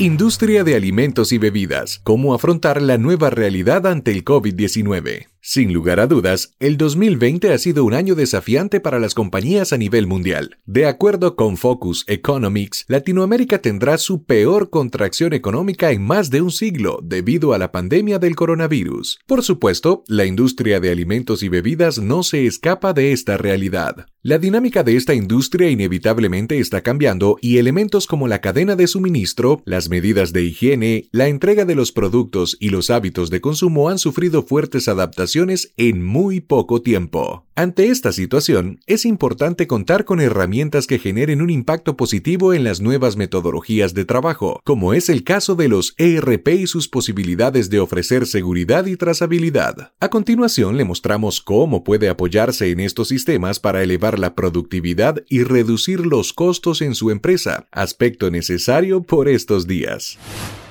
Industria 0.00 0.62
de 0.62 0.76
alimentos 0.76 1.32
y 1.32 1.38
bebidas. 1.38 2.00
¿Cómo 2.04 2.32
afrontar 2.32 2.80
la 2.80 2.98
nueva 2.98 3.30
realidad 3.30 3.84
ante 3.84 4.12
el 4.12 4.24
COVID-19? 4.24 5.27
Sin 5.50 5.72
lugar 5.72 5.98
a 5.98 6.06
dudas, 6.06 6.52
el 6.60 6.76
2020 6.76 7.54
ha 7.54 7.56
sido 7.56 7.82
un 7.86 7.94
año 7.94 8.14
desafiante 8.14 8.80
para 8.80 8.98
las 8.98 9.14
compañías 9.14 9.72
a 9.72 9.78
nivel 9.78 10.06
mundial. 10.06 10.58
De 10.66 10.84
acuerdo 10.84 11.36
con 11.36 11.56
Focus 11.56 12.04
Economics, 12.06 12.84
Latinoamérica 12.86 13.62
tendrá 13.62 13.96
su 13.96 14.24
peor 14.24 14.68
contracción 14.68 15.32
económica 15.32 15.90
en 15.90 16.02
más 16.02 16.28
de 16.28 16.42
un 16.42 16.50
siglo 16.50 17.00
debido 17.02 17.54
a 17.54 17.58
la 17.58 17.72
pandemia 17.72 18.18
del 18.18 18.36
coronavirus. 18.36 19.20
Por 19.24 19.42
supuesto, 19.42 20.04
la 20.06 20.26
industria 20.26 20.80
de 20.80 20.90
alimentos 20.90 21.42
y 21.42 21.48
bebidas 21.48 21.98
no 21.98 22.24
se 22.24 22.44
escapa 22.44 22.92
de 22.92 23.12
esta 23.12 23.38
realidad. 23.38 24.04
La 24.20 24.36
dinámica 24.36 24.82
de 24.82 24.96
esta 24.96 25.14
industria 25.14 25.70
inevitablemente 25.70 26.58
está 26.58 26.82
cambiando 26.82 27.38
y 27.40 27.56
elementos 27.56 28.06
como 28.06 28.28
la 28.28 28.42
cadena 28.42 28.76
de 28.76 28.86
suministro, 28.86 29.62
las 29.64 29.88
medidas 29.88 30.34
de 30.34 30.42
higiene, 30.42 31.08
la 31.10 31.28
entrega 31.28 31.64
de 31.64 31.74
los 31.74 31.92
productos 31.92 32.54
y 32.60 32.68
los 32.68 32.90
hábitos 32.90 33.30
de 33.30 33.40
consumo 33.40 33.88
han 33.88 33.98
sufrido 33.98 34.42
fuertes 34.42 34.88
adaptaciones 34.88 35.37
en 35.76 36.04
muy 36.04 36.40
poco 36.40 36.82
tiempo. 36.82 37.44
Ante 37.54 37.88
esta 37.88 38.12
situación, 38.12 38.80
es 38.86 39.04
importante 39.04 39.66
contar 39.66 40.04
con 40.04 40.20
herramientas 40.20 40.86
que 40.86 40.98
generen 40.98 41.42
un 41.42 41.50
impacto 41.50 41.96
positivo 41.96 42.54
en 42.54 42.64
las 42.64 42.80
nuevas 42.80 43.16
metodologías 43.16 43.94
de 43.94 44.04
trabajo, 44.04 44.60
como 44.64 44.94
es 44.94 45.08
el 45.08 45.22
caso 45.22 45.54
de 45.54 45.68
los 45.68 45.94
ERP 45.96 46.48
y 46.48 46.66
sus 46.66 46.88
posibilidades 46.88 47.70
de 47.70 47.78
ofrecer 47.78 48.26
seguridad 48.26 48.86
y 48.86 48.96
trazabilidad. 48.96 49.92
A 50.00 50.08
continuación 50.08 50.76
le 50.76 50.84
mostramos 50.84 51.40
cómo 51.40 51.84
puede 51.84 52.08
apoyarse 52.08 52.70
en 52.70 52.80
estos 52.80 53.08
sistemas 53.08 53.60
para 53.60 53.82
elevar 53.82 54.18
la 54.18 54.34
productividad 54.34 55.22
y 55.28 55.44
reducir 55.44 56.04
los 56.04 56.32
costos 56.32 56.82
en 56.82 56.94
su 56.94 57.10
empresa, 57.10 57.68
aspecto 57.70 58.30
necesario 58.30 59.02
por 59.02 59.28
estos 59.28 59.66
días. 59.66 60.18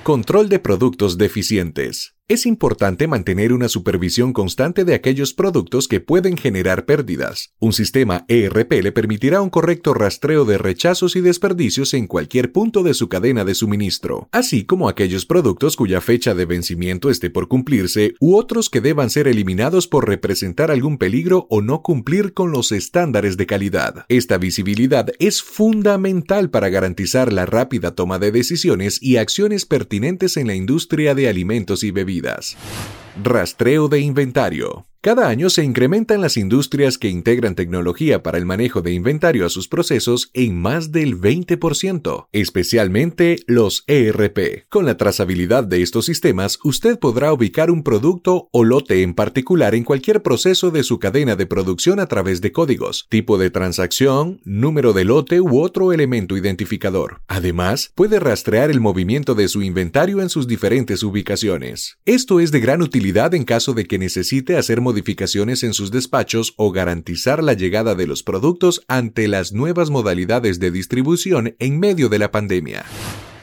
Control 0.02 0.48
de 0.48 0.58
productos 0.58 1.16
deficientes. 1.16 2.17
Es 2.30 2.44
importante 2.44 3.06
mantener 3.06 3.54
una 3.54 3.70
supervisión 3.70 4.34
constante 4.34 4.84
de 4.84 4.92
aquellos 4.92 5.32
productos 5.32 5.88
que 5.88 6.00
pueden 6.00 6.36
generar 6.36 6.84
pérdidas. 6.84 7.54
Un 7.58 7.72
sistema 7.72 8.26
ERP 8.28 8.70
le 8.82 8.92
permitirá 8.92 9.40
un 9.40 9.48
correcto 9.48 9.94
rastreo 9.94 10.44
de 10.44 10.58
rechazos 10.58 11.16
y 11.16 11.22
desperdicios 11.22 11.94
en 11.94 12.06
cualquier 12.06 12.52
punto 12.52 12.82
de 12.82 12.92
su 12.92 13.08
cadena 13.08 13.46
de 13.46 13.54
suministro, 13.54 14.28
así 14.30 14.66
como 14.66 14.90
aquellos 14.90 15.24
productos 15.24 15.74
cuya 15.74 16.02
fecha 16.02 16.34
de 16.34 16.44
vencimiento 16.44 17.08
esté 17.08 17.30
por 17.30 17.48
cumplirse 17.48 18.12
u 18.20 18.36
otros 18.36 18.68
que 18.68 18.82
deban 18.82 19.08
ser 19.08 19.26
eliminados 19.26 19.88
por 19.88 20.06
representar 20.06 20.70
algún 20.70 20.98
peligro 20.98 21.46
o 21.48 21.62
no 21.62 21.80
cumplir 21.80 22.34
con 22.34 22.52
los 22.52 22.72
estándares 22.72 23.38
de 23.38 23.46
calidad. 23.46 24.04
Esta 24.10 24.36
visibilidad 24.36 25.10
es 25.18 25.40
fundamental 25.42 26.50
para 26.50 26.68
garantizar 26.68 27.32
la 27.32 27.46
rápida 27.46 27.94
toma 27.94 28.18
de 28.18 28.32
decisiones 28.32 29.02
y 29.02 29.16
acciones 29.16 29.64
pertinentes 29.64 30.36
en 30.36 30.46
la 30.46 30.54
industria 30.54 31.14
de 31.14 31.30
alimentos 31.30 31.82
y 31.82 31.90
bebidas. 31.90 32.17
Rastreo 33.22 33.88
de 33.88 34.00
inventario. 34.00 34.86
Cada 35.00 35.28
año 35.28 35.48
se 35.48 35.62
incrementan 35.62 36.20
las 36.20 36.36
industrias 36.36 36.98
que 36.98 37.08
integran 37.08 37.54
tecnología 37.54 38.20
para 38.24 38.36
el 38.36 38.44
manejo 38.44 38.82
de 38.82 38.92
inventario 38.92 39.46
a 39.46 39.48
sus 39.48 39.68
procesos 39.68 40.28
en 40.34 40.60
más 40.60 40.90
del 40.90 41.20
20%, 41.20 42.26
especialmente 42.32 43.36
los 43.46 43.84
ERP. 43.86 44.66
Con 44.68 44.86
la 44.86 44.96
trazabilidad 44.96 45.62
de 45.62 45.82
estos 45.82 46.06
sistemas, 46.06 46.58
usted 46.64 46.98
podrá 46.98 47.32
ubicar 47.32 47.70
un 47.70 47.84
producto 47.84 48.48
o 48.50 48.64
lote 48.64 49.02
en 49.02 49.14
particular 49.14 49.76
en 49.76 49.84
cualquier 49.84 50.20
proceso 50.20 50.72
de 50.72 50.82
su 50.82 50.98
cadena 50.98 51.36
de 51.36 51.46
producción 51.46 52.00
a 52.00 52.06
través 52.06 52.40
de 52.40 52.50
códigos, 52.50 53.06
tipo 53.08 53.38
de 53.38 53.50
transacción, 53.50 54.40
número 54.44 54.92
de 54.92 55.04
lote 55.04 55.40
u 55.40 55.60
otro 55.60 55.92
elemento 55.92 56.36
identificador. 56.36 57.22
Además, 57.28 57.92
puede 57.94 58.18
rastrear 58.18 58.68
el 58.68 58.80
movimiento 58.80 59.36
de 59.36 59.46
su 59.46 59.62
inventario 59.62 60.20
en 60.22 60.28
sus 60.28 60.48
diferentes 60.48 61.04
ubicaciones. 61.04 61.98
Esto 62.04 62.40
es 62.40 62.50
de 62.50 62.58
gran 62.58 62.82
utilidad 62.82 63.32
en 63.34 63.44
caso 63.44 63.74
de 63.74 63.86
que 63.86 64.00
necesite 64.00 64.56
hacer 64.56 64.80
modificaciones 64.80 64.97
en 65.62 65.74
sus 65.74 65.90
despachos 65.90 66.54
o 66.56 66.72
garantizar 66.72 67.42
la 67.42 67.54
llegada 67.54 67.94
de 67.94 68.06
los 68.06 68.22
productos 68.22 68.82
ante 68.88 69.28
las 69.28 69.52
nuevas 69.52 69.90
modalidades 69.90 70.58
de 70.58 70.70
distribución 70.70 71.56
en 71.58 71.78
medio 71.78 72.08
de 72.08 72.18
la 72.18 72.30
pandemia. 72.30 72.84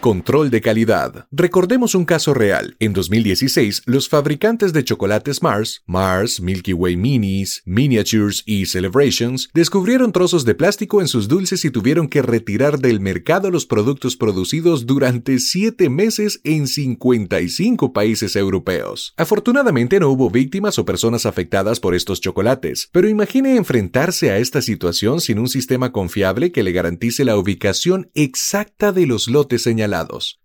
Control 0.06 0.52
de 0.52 0.62
calidad. 0.62 1.26
Recordemos 1.32 1.96
un 1.96 2.06
caso 2.06 2.36
real. 2.36 2.76
En 2.78 2.94
2016, 2.94 3.82
los 3.88 4.08
fabricantes 4.08 4.72
de 4.72 4.84
chocolates 4.84 5.42
Mars, 5.42 5.82
Mars, 5.88 6.40
Milky 6.40 6.74
Way 6.74 6.96
Minis, 6.96 7.64
Miniatures 7.66 8.44
y 8.46 8.68
Celebrations, 8.68 9.50
descubrieron 9.56 10.12
trozos 10.12 10.46
de 10.46 10.54
plástico 10.54 11.02
en 11.02 11.08
sus 11.08 11.28
dulces 11.28 11.66
y 11.66 11.72
tuvieron 11.72 12.08
que 12.08 12.22
retirar 12.22 12.78
del 12.78 13.00
mercado 13.00 13.50
los 13.50 13.66
productos 13.66 14.16
producidos 14.16 14.86
durante 14.86 15.40
7 15.40 15.90
meses 15.90 16.40
en 16.44 16.68
55 16.68 17.92
países 17.92 18.36
europeos. 18.36 19.16
Afortunadamente 19.18 20.00
no 20.00 20.10
hubo 20.10 20.30
víctimas 20.30 20.78
o 20.78 20.86
personas 20.86 21.26
afectadas 21.26 21.80
por 21.80 21.96
estos 21.96 22.22
chocolates, 22.22 22.90
pero 22.92 23.10
imagine 23.10 23.56
enfrentarse 23.56 24.30
a 24.30 24.38
esta 24.38 24.62
situación 24.62 25.20
sin 25.20 25.40
un 25.40 25.50
sistema 25.50 25.92
confiable 25.92 26.52
que 26.52 26.62
le 26.62 26.74
garantice 26.74 27.26
la 27.26 27.38
ubicación 27.38 28.12
exacta 28.14 28.92
de 28.92 29.08
los 29.08 29.28
lotes 29.28 29.64
señalados 29.64 29.95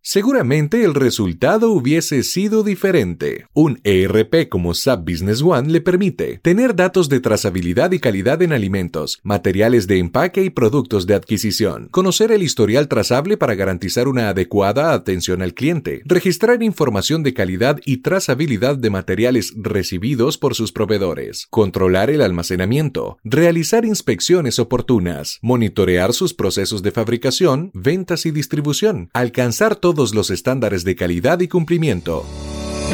Seguramente 0.03 0.85
el 0.85 0.95
resultado 0.95 1.71
hubiese 1.73 2.23
sido 2.23 2.63
diferente. 2.63 3.47
Un 3.53 3.81
ERP 3.85 4.49
como 4.49 4.75
SAP 4.75 5.09
Business 5.09 5.43
One 5.43 5.71
le 5.71 5.81
permite 5.81 6.39
tener 6.43 6.75
datos 6.75 7.09
de 7.09 7.21
trazabilidad 7.21 7.93
y 7.93 7.99
calidad 7.99 8.43
en 8.43 8.53
alimentos, 8.53 9.21
materiales 9.23 9.87
de 9.87 9.99
empaque 9.99 10.43
y 10.45 10.51
productos 10.51 11.07
de 11.07 11.15
adquisición, 11.15 11.89
conocer 11.91 12.33
el 12.33 12.43
historial 12.43 12.89
trazable 12.89 13.37
para 13.37 13.55
garantizar 13.55 14.09
una 14.09 14.29
adecuada 14.29 14.93
atención 14.93 15.43
al 15.43 15.55
cliente, 15.55 16.03
registrar 16.05 16.63
información 16.63 17.23
de 17.23 17.35
calidad 17.35 17.79
y 17.85 17.99
trazabilidad 17.99 18.77
de 18.77 18.91
materiales 18.91 19.53
recibidos 19.57 20.39
por 20.39 20.55
sus 20.55 20.73
proveedores, 20.73 21.47
controlar 21.51 22.11
el 22.11 22.23
almacenamiento, 22.23 23.19
realizar 23.25 23.85
inspecciones 23.85 24.59
oportunas, 24.59 25.39
monitorear 25.43 26.13
sus 26.13 26.35
procesos 26.35 26.83
de 26.83 26.91
fabricación, 26.93 27.71
ventas 27.75 28.27
y 28.27 28.31
distribución, 28.31 29.11
alcanzar 29.13 29.40
alcanzar 29.41 29.75
todos 29.75 30.15
los 30.15 30.29
estándares 30.29 30.85
de 30.85 30.97
calidad 30.97 31.41
y 31.41 31.49
cumplimiento. 31.49 32.27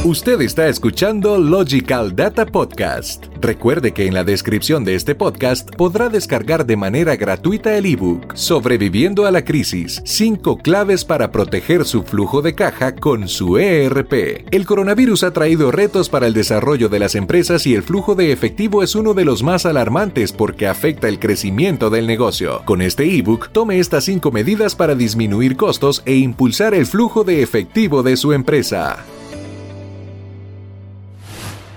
Usted 0.04 0.40
está 0.42 0.68
escuchando 0.68 1.36
Logical 1.36 2.14
Data 2.14 2.46
Podcast. 2.46 3.26
Recuerde 3.40 3.92
que 3.92 4.06
en 4.06 4.14
la 4.14 4.22
descripción 4.22 4.84
de 4.84 4.94
este 4.94 5.16
podcast 5.16 5.74
podrá 5.74 6.08
descargar 6.08 6.64
de 6.64 6.76
manera 6.76 7.16
gratuita 7.16 7.76
el 7.76 7.86
ebook 7.86 8.34
Sobreviviendo 8.34 9.26
a 9.26 9.32
la 9.32 9.44
crisis, 9.44 10.00
5 10.04 10.58
claves 10.58 11.04
para 11.04 11.32
proteger 11.32 11.84
su 11.84 12.04
flujo 12.04 12.40
de 12.40 12.54
caja 12.54 12.94
con 12.94 13.26
su 13.28 13.58
ERP. 13.58 14.46
El 14.52 14.64
coronavirus 14.64 15.24
ha 15.24 15.32
traído 15.32 15.72
retos 15.72 16.08
para 16.08 16.28
el 16.28 16.34
desarrollo 16.34 16.88
de 16.88 17.00
las 17.00 17.16
empresas 17.16 17.66
y 17.66 17.74
el 17.74 17.82
flujo 17.82 18.14
de 18.14 18.30
efectivo 18.30 18.84
es 18.84 18.94
uno 18.94 19.12
de 19.12 19.24
los 19.24 19.42
más 19.42 19.66
alarmantes 19.66 20.30
porque 20.30 20.68
afecta 20.68 21.08
el 21.08 21.18
crecimiento 21.18 21.90
del 21.90 22.06
negocio. 22.06 22.62
Con 22.64 22.80
este 22.80 23.04
ebook, 23.16 23.48
tome 23.48 23.80
estas 23.80 24.04
5 24.04 24.30
medidas 24.30 24.76
para 24.76 24.94
disminuir 24.94 25.56
costos 25.56 26.02
e 26.04 26.14
impulsar 26.14 26.74
el 26.74 26.86
flujo 26.86 27.24
de 27.24 27.42
efectivo 27.42 28.04
de 28.04 28.16
su 28.16 28.32
empresa. 28.32 29.04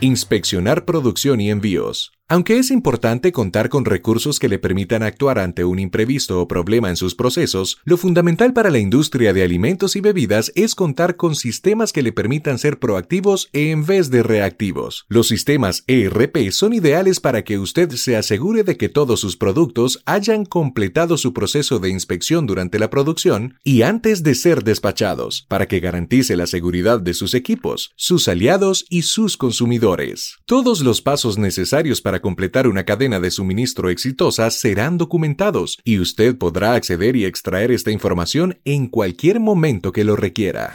Inspeccionar 0.02 0.86
producción 0.86 1.42
y 1.42 1.52
envíos. 1.52 2.19
Aunque 2.32 2.60
es 2.60 2.70
importante 2.70 3.32
contar 3.32 3.70
con 3.70 3.86
recursos 3.86 4.38
que 4.38 4.50
le 4.50 4.60
permitan 4.60 5.02
actuar 5.02 5.40
ante 5.40 5.66
un 5.66 5.80
imprevisto 5.80 6.40
o 6.40 6.48
problema 6.48 6.92
en 6.92 6.96
sus 6.96 7.16
procesos, 7.16 7.80
lo 7.86 7.98
fundamental 7.98 8.54
para 8.54 8.70
la 8.70 8.78
industria 8.78 9.34
de 9.34 9.42
alimentos 9.42 9.96
y 9.96 10.00
bebidas 10.00 10.52
es 10.54 10.76
contar 10.76 11.16
con 11.16 11.34
sistemas 11.34 11.92
que 11.92 12.04
le 12.04 12.12
permitan 12.12 12.60
ser 12.60 12.78
proactivos 12.78 13.50
en 13.52 13.84
vez 13.84 14.12
de 14.12 14.22
reactivos. 14.22 15.08
Los 15.08 15.28
sistemas 15.28 15.84
ERP 15.88 16.52
son 16.52 16.74
ideales 16.74 17.20
para 17.20 17.44
que 17.44 17.58
usted 17.58 17.90
se 17.94 18.16
asegure 18.16 18.64
de 18.64 18.78
que 18.78 18.90
todos 18.90 19.20
sus 19.20 19.36
productos 19.36 20.04
hayan 20.06 20.46
completado 20.46 21.18
su 21.18 21.34
proceso 21.34 21.80
de 21.80 21.90
inspección 21.90 22.46
durante 22.46 22.78
la 22.78 22.92
producción 22.92 23.56
y 23.64 23.82
antes 23.82 24.22
de 24.22 24.36
ser 24.36 24.64
despachados, 24.64 25.48
para 25.48 25.68
que 25.68 25.80
garantice 25.80 26.36
la 26.36 26.46
seguridad 26.46 27.00
de 27.00 27.16
sus 27.16 27.34
equipos, 27.34 27.92
sus 27.96 28.28
aliados 28.28 28.86
y 28.88 29.02
sus 29.02 29.36
consumidores. 29.36 30.38
Todos 30.46 30.82
los 30.82 31.02
pasos 31.02 31.40
necesarios 31.40 32.02
para 32.02 32.19
completar 32.20 32.68
una 32.68 32.86
cadena 32.86 33.20
de 33.20 33.32
suministro 33.32 33.90
exitosa 33.90 34.50
serán 34.52 34.98
documentados 34.98 35.80
y 35.84 36.00
usted 36.00 36.38
podrá 36.38 36.74
acceder 36.74 37.16
y 37.16 37.26
extraer 37.26 37.72
esta 37.72 37.92
información 37.92 38.60
en 38.66 38.88
cualquier 38.88 39.40
momento 39.40 39.92
que 39.92 40.04
lo 40.04 40.16
requiera. 40.16 40.74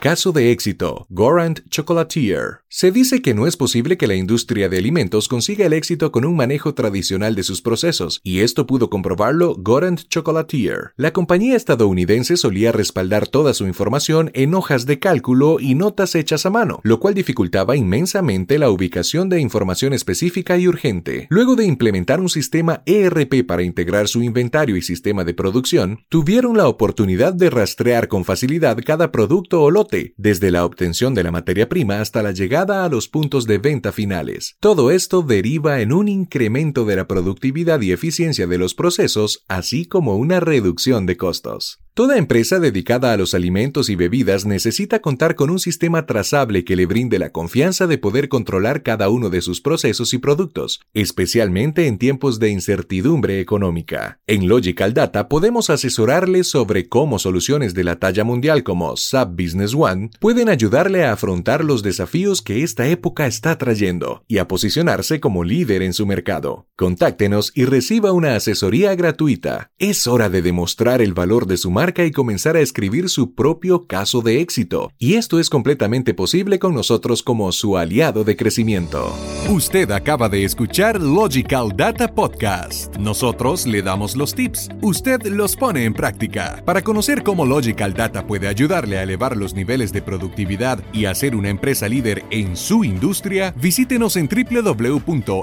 Caso 0.00 0.32
de 0.32 0.50
éxito, 0.50 1.06
Gorant 1.10 1.60
Chocolatier. 1.68 2.59
Se 2.72 2.92
dice 2.92 3.20
que 3.20 3.34
no 3.34 3.48
es 3.48 3.56
posible 3.56 3.96
que 3.96 4.06
la 4.06 4.14
industria 4.14 4.68
de 4.68 4.78
alimentos 4.78 5.26
consiga 5.26 5.66
el 5.66 5.72
éxito 5.72 6.12
con 6.12 6.24
un 6.24 6.36
manejo 6.36 6.72
tradicional 6.72 7.34
de 7.34 7.42
sus 7.42 7.62
procesos, 7.62 8.20
y 8.22 8.42
esto 8.42 8.68
pudo 8.68 8.90
comprobarlo 8.90 9.56
Gorant 9.58 10.02
Chocolatier. 10.02 10.92
La 10.96 11.12
compañía 11.12 11.56
estadounidense 11.56 12.36
solía 12.36 12.70
respaldar 12.70 13.26
toda 13.26 13.54
su 13.54 13.66
información 13.66 14.30
en 14.34 14.54
hojas 14.54 14.86
de 14.86 15.00
cálculo 15.00 15.58
y 15.58 15.74
notas 15.74 16.14
hechas 16.14 16.46
a 16.46 16.50
mano, 16.50 16.78
lo 16.84 17.00
cual 17.00 17.14
dificultaba 17.14 17.74
inmensamente 17.74 18.56
la 18.56 18.70
ubicación 18.70 19.28
de 19.28 19.40
información 19.40 19.92
específica 19.92 20.56
y 20.56 20.68
urgente. 20.68 21.26
Luego 21.28 21.56
de 21.56 21.64
implementar 21.64 22.20
un 22.20 22.28
sistema 22.28 22.84
ERP 22.86 23.44
para 23.48 23.64
integrar 23.64 24.06
su 24.06 24.22
inventario 24.22 24.76
y 24.76 24.82
sistema 24.82 25.24
de 25.24 25.34
producción, 25.34 26.04
tuvieron 26.08 26.56
la 26.56 26.68
oportunidad 26.68 27.34
de 27.34 27.50
rastrear 27.50 28.06
con 28.06 28.24
facilidad 28.24 28.78
cada 28.86 29.10
producto 29.10 29.60
o 29.60 29.72
lote, 29.72 30.14
desde 30.16 30.52
la 30.52 30.64
obtención 30.64 31.14
de 31.14 31.24
la 31.24 31.32
materia 31.32 31.68
prima 31.68 32.00
hasta 32.00 32.22
la 32.22 32.30
llegada 32.60 32.84
a 32.84 32.88
los 32.90 33.08
puntos 33.08 33.46
de 33.46 33.56
venta 33.56 33.90
finales. 33.90 34.56
Todo 34.60 34.90
esto 34.90 35.22
deriva 35.22 35.80
en 35.80 35.92
un 35.92 36.08
incremento 36.08 36.84
de 36.84 36.96
la 36.96 37.06
productividad 37.06 37.80
y 37.80 37.92
eficiencia 37.92 38.46
de 38.46 38.58
los 38.58 38.74
procesos, 38.74 39.44
así 39.48 39.86
como 39.86 40.16
una 40.16 40.40
reducción 40.40 41.06
de 41.06 41.16
costos. 41.16 41.80
Toda 41.92 42.18
empresa 42.18 42.60
dedicada 42.60 43.12
a 43.12 43.16
los 43.16 43.34
alimentos 43.34 43.88
y 43.90 43.96
bebidas 43.96 44.46
necesita 44.46 45.00
contar 45.00 45.34
con 45.34 45.50
un 45.50 45.58
sistema 45.58 46.06
trazable 46.06 46.64
que 46.64 46.76
le 46.76 46.86
brinde 46.86 47.18
la 47.18 47.30
confianza 47.30 47.88
de 47.88 47.98
poder 47.98 48.28
controlar 48.28 48.84
cada 48.84 49.08
uno 49.08 49.28
de 49.28 49.42
sus 49.42 49.60
procesos 49.60 50.14
y 50.14 50.18
productos, 50.18 50.80
especialmente 50.94 51.88
en 51.88 51.98
tiempos 51.98 52.38
de 52.38 52.50
incertidumbre 52.50 53.40
económica. 53.40 54.20
En 54.28 54.48
Logical 54.48 54.94
Data 54.94 55.28
podemos 55.28 55.68
asesorarle 55.68 56.44
sobre 56.44 56.88
cómo 56.88 57.18
soluciones 57.18 57.74
de 57.74 57.82
la 57.82 57.96
talla 57.96 58.22
mundial 58.22 58.62
como 58.62 58.96
SAP 58.96 59.32
Business 59.32 59.74
One 59.74 60.10
pueden 60.20 60.48
ayudarle 60.48 61.04
a 61.04 61.12
afrontar 61.12 61.64
los 61.64 61.82
desafíos 61.82 62.40
que 62.40 62.62
esta 62.62 62.86
época 62.86 63.26
está 63.26 63.58
trayendo 63.58 64.22
y 64.28 64.38
a 64.38 64.46
posicionarse 64.46 65.18
como 65.18 65.42
líder 65.42 65.82
en 65.82 65.92
su 65.92 66.06
mercado. 66.06 66.68
Contáctenos 66.76 67.50
y 67.56 67.64
reciba 67.64 68.12
una 68.12 68.36
asesoría 68.36 68.94
gratuita. 68.94 69.72
Es 69.78 70.06
hora 70.06 70.28
de 70.30 70.40
demostrar 70.40 71.02
el 71.02 71.14
valor 71.14 71.46
de 71.46 71.56
su 71.56 71.70
marca 71.80 72.04
y 72.04 72.10
comenzar 72.10 72.56
a 72.56 72.60
escribir 72.60 73.08
su 73.08 73.34
propio 73.34 73.86
caso 73.86 74.20
de 74.20 74.42
éxito. 74.42 74.92
Y 74.98 75.14
esto 75.14 75.40
es 75.40 75.48
completamente 75.48 76.12
posible 76.12 76.58
con 76.58 76.74
nosotros 76.74 77.22
como 77.22 77.50
su 77.52 77.78
aliado 77.78 78.22
de 78.22 78.36
crecimiento. 78.36 79.16
Usted 79.48 79.90
acaba 79.90 80.28
de 80.28 80.44
escuchar 80.44 81.00
Logical 81.00 81.72
Data 81.74 82.14
Podcast. 82.14 82.94
Nosotros 82.98 83.66
le 83.66 83.80
damos 83.80 84.14
los 84.14 84.34
tips, 84.34 84.68
usted 84.82 85.22
los 85.24 85.56
pone 85.56 85.86
en 85.86 85.94
práctica. 85.94 86.62
Para 86.66 86.82
conocer 86.82 87.22
cómo 87.22 87.46
Logical 87.46 87.94
Data 87.94 88.26
puede 88.26 88.46
ayudarle 88.46 88.98
a 88.98 89.02
elevar 89.04 89.34
los 89.34 89.54
niveles 89.54 89.90
de 89.90 90.02
productividad 90.02 90.84
y 90.92 91.06
hacer 91.06 91.34
una 91.34 91.48
empresa 91.48 91.88
líder 91.88 92.24
en 92.28 92.58
su 92.58 92.84
industria, 92.84 93.54
visítenos 93.56 94.16
en 94.16 94.28
www.ld.co.cr 94.28 95.40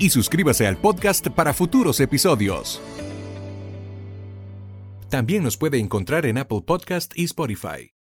y 0.00 0.08
suscríbase 0.08 0.66
al 0.66 0.78
podcast 0.78 1.26
para 1.28 1.52
futuros 1.52 2.00
episodios. 2.00 2.80
También 5.12 5.42
nos 5.42 5.58
puede 5.58 5.78
encontrar 5.78 6.24
en 6.24 6.38
Apple 6.38 6.62
Podcast 6.64 7.12
y 7.14 7.24
Spotify. 7.24 7.92